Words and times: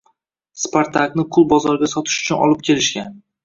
Spartakni 0.61 1.27
qul 1.37 1.47
bozoriga 1.53 1.93
sotish 1.95 2.19
uchun 2.27 2.43
olib 2.49 2.69
kelishgan. 2.71 3.17